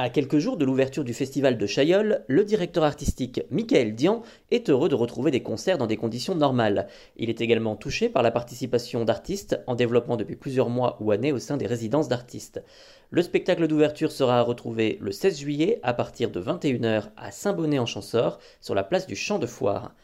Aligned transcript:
À 0.00 0.10
quelques 0.10 0.38
jours 0.38 0.56
de 0.56 0.64
l'ouverture 0.64 1.02
du 1.02 1.12
festival 1.12 1.58
de 1.58 1.66
Chaillol, 1.66 2.22
le 2.28 2.44
directeur 2.44 2.84
artistique 2.84 3.40
Michael 3.50 3.96
Dian 3.96 4.22
est 4.52 4.70
heureux 4.70 4.88
de 4.88 4.94
retrouver 4.94 5.32
des 5.32 5.42
concerts 5.42 5.76
dans 5.76 5.88
des 5.88 5.96
conditions 5.96 6.36
normales. 6.36 6.86
Il 7.16 7.30
est 7.30 7.40
également 7.40 7.74
touché 7.74 8.08
par 8.08 8.22
la 8.22 8.30
participation 8.30 9.04
d'artistes 9.04 9.60
en 9.66 9.74
développement 9.74 10.16
depuis 10.16 10.36
plusieurs 10.36 10.68
mois 10.68 10.98
ou 11.00 11.10
années 11.10 11.32
au 11.32 11.40
sein 11.40 11.56
des 11.56 11.66
résidences 11.66 12.06
d'artistes. 12.06 12.62
Le 13.10 13.22
spectacle 13.22 13.66
d'ouverture 13.66 14.12
sera 14.12 14.38
à 14.38 14.42
retrouver 14.42 14.98
le 15.00 15.10
16 15.10 15.40
juillet 15.40 15.80
à 15.82 15.94
partir 15.94 16.30
de 16.30 16.40
21h 16.40 17.08
à 17.16 17.32
Saint-Bonnet-en-Champsaur 17.32 18.38
sur 18.60 18.76
la 18.76 18.84
place 18.84 19.08
du 19.08 19.16
Champ 19.16 19.40
de 19.40 19.46
Foire. 19.46 19.96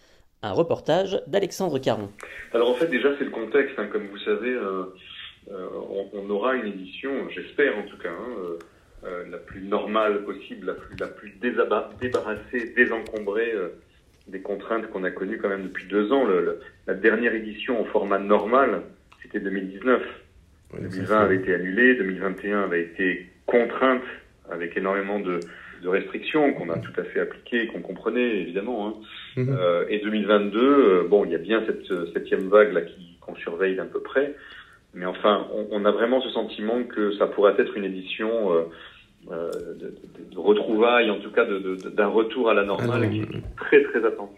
Un 0.42 0.50
reportage 0.50 1.22
d'Alexandre 1.28 1.78
Caron. 1.78 2.10
Alors 2.52 2.68
en 2.68 2.74
fait 2.74 2.88
déjà 2.88 3.10
c'est 3.16 3.26
le 3.26 3.30
contexte, 3.30 3.78
hein. 3.78 3.86
comme 3.92 4.08
vous 4.08 4.18
savez, 4.18 4.54
euh, 4.54 4.92
euh, 5.52 5.68
on, 6.12 6.28
aura 6.30 6.56
une 6.56 6.66
édition, 6.66 7.10
j'espère 7.30 7.78
en 7.78 7.84
tout 7.84 7.98
cas, 7.98 8.10
hein, 8.10 8.34
euh, 8.40 8.58
euh, 9.06 9.24
la 9.30 9.38
plus 9.38 9.60
normale 9.60 10.24
possible, 10.24 10.66
la 10.66 10.74
plus, 10.74 10.96
la 10.98 11.06
plus 11.08 11.32
débarrassée, 11.40 12.72
désencombrée 12.76 13.52
euh, 13.52 13.68
des 14.28 14.40
contraintes 14.40 14.88
qu'on 14.90 15.04
a 15.04 15.10
connues 15.10 15.38
quand 15.38 15.48
même 15.48 15.64
depuis 15.64 15.86
deux 15.86 16.12
ans. 16.12 16.24
Le, 16.24 16.40
le, 16.40 16.60
la 16.86 16.94
dernière 16.94 17.34
édition 17.34 17.80
en 17.80 17.84
format 17.84 18.18
normal, 18.18 18.82
c'était 19.22 19.40
2019. 19.40 20.02
Oui, 20.72 20.80
2020 20.82 21.20
avait 21.20 21.36
été 21.36 21.54
annulé, 21.54 21.94
2021 21.96 22.62
avait 22.62 22.82
été 22.82 23.26
contrainte 23.46 24.02
avec 24.50 24.76
énormément 24.76 25.20
de, 25.20 25.40
de 25.82 25.88
restrictions 25.88 26.52
qu'on 26.54 26.70
a 26.70 26.78
tout 26.78 26.98
à 26.98 27.04
fait 27.04 27.20
appliquées, 27.20 27.66
qu'on 27.68 27.80
comprenait 27.80 28.40
évidemment. 28.40 28.88
Hein. 28.88 28.94
Mm 29.36 29.42
-hmm. 29.44 29.56
euh, 29.58 29.84
et 29.88 29.98
2022, 29.98 30.58
euh, 30.58 31.08
bon, 31.08 31.24
il 31.24 31.32
y 31.32 31.34
a 31.34 31.38
bien 31.50 31.62
cette 31.66 32.12
septième 32.12 32.48
vague 32.48 32.72
là 32.72 32.80
qu'on 33.20 33.36
surveille 33.36 33.76
d'un 33.76 33.86
peu 33.86 34.00
près. 34.00 34.34
Mais 34.94 35.06
enfin, 35.06 35.46
on, 35.52 35.66
on, 35.72 35.84
a 35.84 35.90
vraiment 35.90 36.20
ce 36.22 36.30
sentiment 36.30 36.84
que 36.84 37.12
ça 37.18 37.26
pourrait 37.26 37.56
être 37.58 37.76
une 37.76 37.84
édition 37.84 38.30
euh, 38.54 38.62
de, 39.30 39.74
de, 39.74 39.94
de, 40.30 40.38
retrouvailles, 40.38 41.10
en 41.10 41.18
tout 41.18 41.30
cas 41.30 41.44
d'un 41.44 42.08
retour 42.08 42.50
à 42.50 42.54
la 42.54 42.64
normale 42.64 43.02
ah 43.04 43.06
qui 43.06 43.20
est 43.20 43.56
très 43.56 43.82
très 43.82 44.04
attendu. 44.04 44.32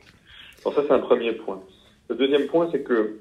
Alors 0.65 0.75
ça 0.75 0.83
c'est 0.87 0.93
un 0.93 1.01
premier 1.01 1.33
point. 1.33 1.61
Le 2.09 2.15
deuxième 2.15 2.47
point 2.47 2.69
c'est 2.73 2.83
que 2.83 3.19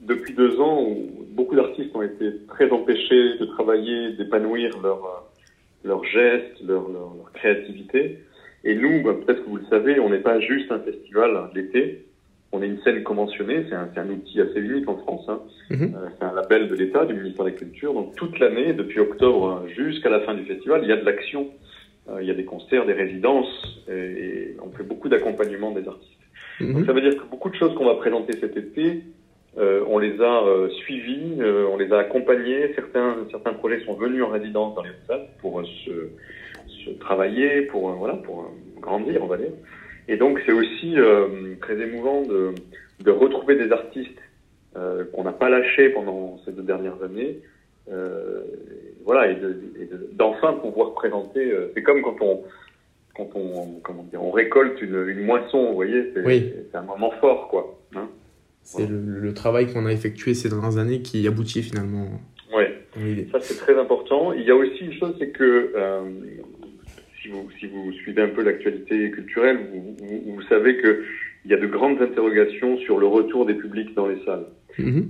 depuis 0.00 0.34
deux 0.34 0.60
ans 0.60 0.82
où 0.82 1.26
beaucoup 1.30 1.54
d'artistes 1.54 1.94
ont 1.94 2.02
été 2.02 2.44
très 2.48 2.70
empêchés 2.70 3.38
de 3.38 3.44
travailler, 3.46 4.12
d'épanouir 4.12 4.70
leurs 4.82 5.28
leur 5.84 6.04
gestes, 6.04 6.60
leur, 6.64 6.88
leur, 6.88 7.14
leur, 7.14 7.32
créativité. 7.32 8.18
Et 8.64 8.74
nous, 8.74 9.02
bah, 9.02 9.14
peut-être 9.14 9.44
que 9.44 9.48
vous 9.48 9.56
le 9.56 9.66
savez, 9.66 9.98
on 9.98 10.10
n'est 10.10 10.20
pas 10.20 10.38
juste 10.40 10.70
un 10.70 10.78
festival 10.80 11.50
l'été, 11.54 12.06
on 12.52 12.62
est 12.62 12.66
une 12.66 12.80
scène 12.82 13.02
conventionnée, 13.02 13.64
c'est 13.68 13.74
un, 13.74 13.88
un, 13.96 14.08
outil 14.10 14.40
assez 14.40 14.60
unique 14.60 14.88
en 14.88 14.98
France. 14.98 15.24
Hein. 15.28 15.40
Mm 15.70 15.74
-hmm. 15.76 15.94
euh, 15.94 16.08
c'est 16.14 16.24
un 16.30 16.34
label 16.34 16.68
de 16.68 16.74
l'État, 16.74 17.04
du 17.06 17.14
ministère 17.14 17.44
de 17.46 17.50
la 17.50 17.56
Culture. 17.56 17.92
Donc 17.94 18.14
toute 18.20 18.38
l'année, 18.38 18.72
depuis 18.74 19.00
octobre 19.00 19.46
jusqu'à 19.78 20.10
la 20.16 20.20
fin 20.20 20.34
du 20.34 20.44
festival, 20.44 20.78
il 20.84 20.88
y 20.88 20.92
a 20.92 21.00
de 21.02 21.06
l'action. 21.10 21.42
Euh, 22.10 22.20
il 22.20 22.26
y 22.26 22.30
a 22.30 22.34
des 22.34 22.44
concerts, 22.44 22.84
des 22.84 22.94
résidences, 23.04 23.54
et, 23.88 23.92
et 23.92 24.56
on 24.60 24.70
fait 24.76 24.82
beaucoup 24.82 25.08
d'accompagnement 25.08 25.70
des 25.78 25.86
artistes. 25.86 26.24
Mm 26.60 26.64
-hmm. 26.64 26.72
Donc 26.74 26.86
ça 26.86 26.92
veut 26.92 27.04
dire 27.06 27.16
que 27.20 27.26
beaucoup 27.32 27.50
de 27.54 27.58
choses 27.60 27.74
qu'on 27.76 27.88
va 27.92 27.96
présenter 28.04 28.32
cet 28.44 28.54
été, 28.64 28.86
euh, 29.62 29.94
on 29.94 29.98
les 30.06 30.14
a 30.32 30.34
euh, 30.42 30.68
suivis, 30.82 31.28
on 31.72 31.76
les 31.82 31.90
a 31.94 31.98
accompagnés. 32.06 32.60
Certains, 32.80 33.10
certains 33.34 33.54
projets 33.60 33.80
sont 33.86 33.96
venus 34.04 34.22
en 34.28 34.30
résidence 34.38 34.70
dans 34.76 34.84
les 34.88 34.96
salles 35.06 35.26
pour 35.42 35.52
se, 35.80 35.94
se, 36.82 36.90
travailler, 37.06 37.50
pour 37.70 37.82
voilà, 38.02 38.16
pour 38.26 38.36
grandir, 38.86 39.18
on 39.26 39.30
va 39.34 39.38
dire. 39.44 39.54
Et 40.12 40.18
donc 40.18 40.38
c'est 40.44 40.52
aussi 40.52 40.98
euh, 40.98 41.54
très 41.62 41.80
émouvant 41.80 42.20
de, 42.20 42.50
de, 43.02 43.10
retrouver 43.10 43.56
des 43.56 43.72
artistes 43.72 44.20
euh, 44.76 45.04
qu'on 45.10 45.24
n'a 45.24 45.32
pas 45.32 45.48
lâchés 45.48 45.88
pendant 45.88 46.38
ces 46.44 46.52
deux 46.52 46.62
dernières 46.62 47.02
années. 47.02 47.38
Euh, 47.90 48.42
voilà, 49.06 49.30
et 49.30 49.38
d'enfin 50.12 50.52
de, 50.52 50.58
pouvoir 50.58 50.92
présenter. 50.92 51.50
c'est 51.74 51.82
comme 51.82 52.02
quand 52.02 52.16
on, 52.20 52.42
quand 53.16 53.30
on, 53.34 53.80
comment 53.82 54.02
dire, 54.02 54.22
on 54.22 54.30
récolte 54.30 54.82
une, 54.82 55.08
une 55.08 55.24
moisson, 55.24 55.68
vous 55.68 55.74
voyez, 55.74 56.12
c'est 56.12 56.26
oui. 56.26 56.52
un 56.74 56.82
moment 56.82 57.10
fort, 57.12 57.48
quoi. 57.48 57.78
Hein 57.96 58.08
c'est 58.62 58.82
voilà. 58.82 58.92
le, 58.92 59.18
le, 59.18 59.34
travail 59.34 59.72
qu'on 59.72 59.86
a 59.86 59.92
effectué 59.92 60.34
ces 60.34 60.50
dernières 60.50 60.76
années 60.76 61.00
qui 61.00 61.26
aboutit 61.26 61.62
finalement. 61.62 62.06
Oui, 62.54 63.26
ça 63.32 63.40
c'est 63.40 63.56
très 63.56 63.78
important. 63.80 64.34
Il 64.34 64.42
y 64.42 64.50
a 64.50 64.54
aussi 64.54 64.84
une 64.84 64.92
chose, 64.92 65.14
c'est 65.18 65.30
que 65.30 65.72
si 67.22 67.28
vous, 67.28 67.48
si 67.58 67.66
vous 67.66 67.92
suivez 68.12 68.22
un 68.30 68.34
peu 68.34 68.42
l'actualité 68.42 69.10
culturelle, 69.10 69.58
vous, 69.72 69.96
vous, 69.98 70.34
vous 70.34 70.42
savez 70.42 70.76
que 70.76 71.04
il 71.44 71.50
y 71.50 71.54
a 71.54 71.56
de 71.56 71.66
grandes 71.66 72.00
interrogations 72.00 72.78
sur 72.78 73.00
le 73.00 73.06
retour 73.06 73.46
des 73.46 73.54
publics 73.54 73.94
dans 73.96 74.06
les 74.06 74.22
salles. 74.24 74.46
Mm 74.78 74.84
-hmm. 74.84 75.04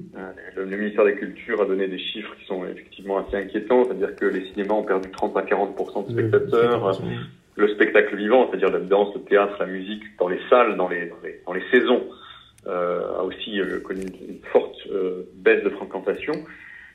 le, 0.57 0.65
le, 0.65 0.77
ministère 0.77 1.05
des 1.05 1.15
Cultures 1.15 1.61
a 1.61 1.67
donné 1.67 1.87
des 1.89 1.99
chiffres 1.99 2.35
qui 2.39 2.45
sont 2.47 2.65
effectivement 2.73 3.17
assez 3.23 3.37
inquiétants, 3.37 3.85
c'est-à-dire 3.85 4.15
que 4.21 4.27
les 4.37 4.43
cinémas 4.49 4.77
ont 4.83 4.89
perdu 4.93 5.09
30 5.11 5.37
à 5.37 5.43
40% 5.43 6.07
de 6.07 6.11
spectateurs. 6.15 6.81
Le, 7.57 7.65
le 7.65 7.69
spectacle 7.75 8.17
vivant, 8.25 8.43
c'est-à-dire 8.47 8.73
la 8.79 8.85
danse, 8.95 9.11
le 9.19 9.23
théâtre, 9.31 9.57
la 9.67 9.71
musique, 9.79 10.05
dans 10.21 10.31
les 10.35 10.41
salles, 10.49 10.73
dans 10.83 10.89
les, 10.95 11.03
dans 11.13 11.23
les, 11.27 11.35
dans 11.47 11.55
les 11.59 11.67
saisons, 11.73 12.03
euh, 12.67 13.21
a 13.21 13.23
aussi 13.31 13.53
euh, 13.61 13.81
connu 13.89 14.05
une 14.33 14.43
forte 14.55 14.79
euh, 14.91 15.25
baisse 15.45 15.63
de 15.69 15.73
fréquentation, 15.79 16.37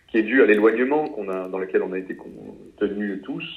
qui 0.08 0.16
est 0.20 0.28
due 0.32 0.42
à 0.44 0.48
l'éloignement 0.50 1.04
qu'on 1.14 1.28
a, 1.38 1.40
dans 1.52 1.60
lequel 1.64 1.82
on 1.88 1.94
a 1.98 2.00
été 2.04 2.14
tenus 2.80 3.22
tous 3.30 3.48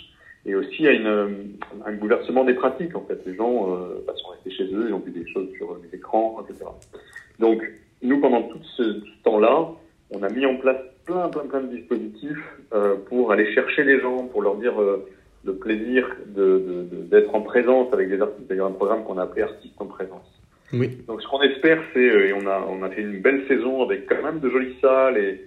et 0.50 0.54
aussi 0.56 0.86
à 0.86 0.92
une, 0.92 1.56
un 1.86 1.92
bouleversement 1.92 2.44
des 2.44 2.54
pratiques. 2.54 2.96
En 2.96 3.02
fait, 3.02 3.20
les 3.24 3.34
gens 3.36 3.72
euh, 3.72 4.02
bah, 4.06 4.12
sont 4.16 4.30
restés 4.30 4.50
chez 4.50 4.64
eux, 4.74 4.86
ils 4.88 4.92
ont 4.92 4.98
vu 4.98 5.12
des 5.12 5.26
choses 5.30 5.48
sur 5.56 5.76
les 5.82 5.96
écrans, 5.96 6.44
etc. 6.44 6.64
Donc, 7.38 7.62
nous, 8.02 8.20
pendant 8.20 8.42
tout 8.42 8.58
ce, 8.76 8.82
ce 8.82 9.22
temps-là, 9.24 9.68
on 10.10 10.22
a 10.22 10.28
mis 10.28 10.44
en 10.46 10.56
place 10.56 10.80
plein, 11.04 11.28
plein, 11.28 11.46
plein 11.46 11.60
de 11.60 11.76
dispositifs 11.76 12.44
euh, 12.74 12.96
pour 13.06 13.32
aller 13.32 13.52
chercher 13.54 13.84
les 13.84 14.00
gens, 14.00 14.26
pour 14.26 14.42
leur 14.42 14.56
dire 14.56 14.80
euh, 14.80 15.08
le 15.44 15.54
plaisir 15.54 16.06
d'être 16.26 17.34
en 17.34 17.42
présence 17.42 17.92
avec 17.92 18.08
des 18.08 18.20
artistes. 18.20 18.48
D'ailleurs, 18.48 18.66
un 18.66 18.72
programme 18.72 19.04
qu'on 19.04 19.18
a 19.18 19.22
appelé 19.22 19.42
Artistes 19.42 19.74
en 19.78 19.86
présence. 19.86 20.26
Oui. 20.72 20.98
Donc, 21.06 21.22
ce 21.22 21.28
qu'on 21.28 21.42
espère, 21.42 21.82
c'est, 21.94 22.00
et 22.00 22.32
on 22.32 22.46
a, 22.46 22.66
on 22.68 22.82
a 22.82 22.90
fait 22.90 23.02
une 23.02 23.20
belle 23.20 23.46
saison 23.48 23.82
avec 23.82 24.06
quand 24.06 24.22
même 24.22 24.40
de 24.40 24.50
jolies 24.50 24.76
salles, 24.80 25.16
et 25.16 25.44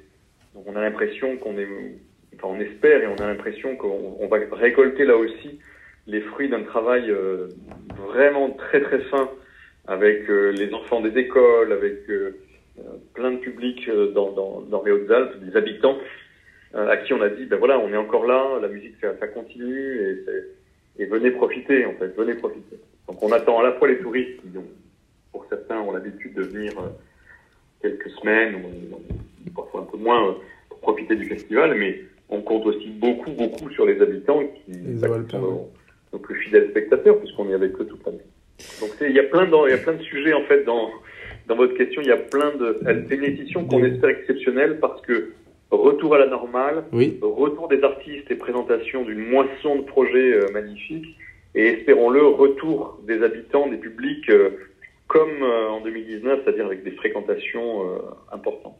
donc 0.56 0.66
on 0.68 0.75
a 0.75 0.81
l'impression 0.81 1.38
qu'on 1.38 1.58
est 1.58 1.68
On 2.44 2.59
espère 2.59 3.02
et 3.04 3.08
on 3.08 3.16
a 3.16 3.28
l'impression 3.28 3.76
qu'on 3.76 4.28
va 4.28 4.38
récolter 4.52 5.06
là 5.06 5.16
aussi 5.16 5.59
les 6.08 6.22
fruits 6.22 6.50
d'un 6.50 6.64
travail 6.64 7.09
euh, 7.09 7.48
vraiment 7.98 8.50
très 8.52 8.81
très 8.81 9.00
fin 9.04 9.30
avec 9.88 10.30
euh, 10.30 10.52
les 10.52 10.74
enfants 10.74 11.02
des 11.02 11.18
écoles, 11.18 11.72
avec 11.72 12.09
euh, 12.09 12.31
plein 13.14 13.31
de 13.31 13.38
publics 13.38 13.90
dans, 14.14 14.84
les 14.86 14.92
Hautes-Alpes, 14.92 15.40
des 15.42 15.56
habitants 15.56 15.98
à 16.74 16.98
qui 16.98 17.14
on 17.14 17.22
a 17.22 17.30
dit 17.30 17.46
ben 17.46 17.59
voilà 17.59 17.78
on 17.78 17.94
est 17.94 17.98
encore 17.98 18.26
là, 18.26 18.60
la 18.60 18.68
musique 18.68 18.96
ça, 19.00 19.16
ça 19.20 19.28
continue 19.28 20.02
et, 20.98 21.04
et, 21.04 21.06
venez 21.06 21.30
profiter 21.30 21.86
en 21.86 21.94
fait, 21.94 22.08
venez 22.18 22.34
profiter. 22.34 22.78
Donc 23.08 23.22
on 23.22 23.31
attend 23.31 23.60
à 23.60 23.64
la 23.64 23.74
fois 23.74 23.88
les 23.88 24.00
touristes 24.00 24.42
qui 24.42 24.48
pour 25.31 25.46
certains 25.50 25.80
ont 25.81 25.92
l'habitude 25.92 26.34
de 26.34 26.42
venir 26.42 26.74
quelques 27.80 28.10
semaines 28.10 28.56
ou 28.56 29.50
parfois 29.51 29.81
un 29.81 29.84
peu 29.84 29.98
moins 29.98 30.36
pour 30.68 30.80
profiter 30.80 31.16
du 31.16 31.25
festival, 31.25 31.75
mais 31.75 32.01
on 32.33 32.41
compte 32.41 32.65
aussi 32.65 32.89
beaucoup, 32.89 33.31
beaucoup 33.31 33.69
sur 33.71 33.85
les 33.85 34.01
habitants 34.01 34.39
qui, 34.39 34.74
bah, 35.00 35.07
qui 35.07 35.31
sont 35.31 35.39
nos, 35.39 35.69
nos, 36.12 36.19
plus 36.19 36.35
fidèles 36.35 36.69
spectateurs, 36.69 37.19
puisqu'on 37.19 37.50
est 37.50 37.53
avec 37.53 37.80
eux 37.80 37.85
toute 37.85 38.06
l'année. 38.06 38.19
Donc 38.80 38.91
il 39.01 39.12
y 39.12 39.19
a 39.19 39.24
plein 39.24 39.45
de, 39.45 39.68
il 39.68 39.71
y 39.71 39.74
a 39.74 39.77
plein 39.77 39.94
de 39.94 40.03
sujets 40.03 40.33
en 40.33 40.44
fait 40.44 40.63
dans 40.63 40.89
dans 41.47 41.56
votre 41.56 41.75
question. 41.75 42.01
Il 42.01 42.07
y 42.07 42.12
a 42.12 42.18
plein 42.18 42.56
de, 42.56 42.80
c'est 42.85 43.15
une 43.15 43.24
édition 43.24 43.65
qu'on 43.65 43.83
espère 43.83 44.09
exceptionnelle 44.09 44.80
parce 44.80 45.01
que 45.01 45.33
retour 45.71 46.15
à 46.15 46.19
la 46.19 46.27
normale, 46.27 46.85
oui. 46.91 47.18
retour 47.21 47.68
des 47.68 47.83
artistes 47.83 48.30
et 48.30 48.35
présentation 48.35 49.03
d'une 49.03 49.25
moisson 49.25 49.77
de 49.77 49.81
projets 49.81 50.33
euh, 50.33 50.51
magnifiques, 50.51 51.18
et 51.56 51.68
espérons-le 51.68 52.25
retour 52.25 53.00
des 53.06 53.21
habitants, 53.24 53.68
des 53.68 53.77
publics 53.77 54.30
euh, 54.30 54.51
comme 55.07 55.41
euh, 55.41 55.69
en 55.69 55.81
2019, 55.81 56.41
c'est-à-dire 56.44 56.65
avec 56.65 56.83
des 56.83 56.91
fréquentations 56.91 57.81
importantes. 58.31 58.80